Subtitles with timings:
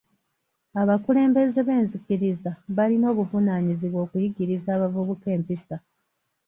[0.81, 5.75] Abakulembeze b'enzikiriza balina obuvunaanyizibwa okuyigiriza abavubuka empisa.